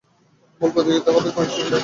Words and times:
মূল 0.61 0.69
প্রতিযোগিতা 0.75 1.09
হবে 1.15 1.29
কোয়েম্বাটুরে। 1.35 1.77